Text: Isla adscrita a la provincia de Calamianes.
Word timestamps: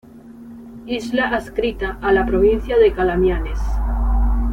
Isla 0.87 1.27
adscrita 1.29 1.99
a 2.01 2.11
la 2.11 2.25
provincia 2.25 2.75
de 2.75 2.91
Calamianes. 2.91 3.59